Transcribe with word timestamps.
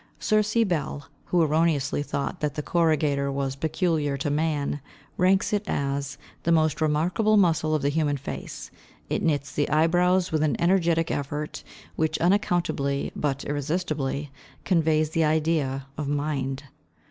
Sir 0.19 0.41
C. 0.41 0.63
Bell, 0.63 1.07
who 1.25 1.43
erroneously 1.43 2.01
thought 2.01 2.39
that 2.39 2.55
the 2.55 2.63
corrugator 2.63 3.31
was 3.31 3.55
peculiar 3.55 4.17
to 4.17 4.31
man, 4.31 4.81
ranks 5.15 5.53
it 5.53 5.63
as 5.67 6.17
"the 6.41 6.51
most 6.51 6.81
remarkable 6.81 7.37
muscle 7.37 7.75
of 7.75 7.83
the 7.83 7.89
human 7.89 8.17
face. 8.17 8.71
It 9.11 9.21
knits 9.21 9.51
the 9.51 9.69
eyebrows 9.69 10.31
with 10.31 10.41
an 10.41 10.59
energetic 10.59 11.11
effort, 11.11 11.63
which 11.97 12.17
unaccountably, 12.19 13.11
but 13.15 13.43
irresistibly, 13.45 14.31
conveys 14.65 15.11
the 15.11 15.23
idea 15.23 15.85
of 15.99 16.07
mind." 16.07 16.63